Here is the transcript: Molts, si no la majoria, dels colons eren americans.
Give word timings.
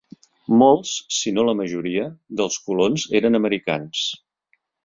Molts, 0.61 0.93
si 1.17 1.33
no 1.35 1.43
la 1.49 1.55
majoria, 1.59 2.07
dels 2.41 2.59
colons 2.71 3.07
eren 3.23 3.41
americans. 3.45 4.09